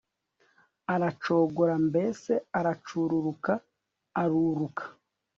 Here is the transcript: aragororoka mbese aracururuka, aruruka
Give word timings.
aragororoka 0.93 1.77
mbese 1.87 2.33
aracururuka, 2.59 3.53
aruruka 4.21 4.83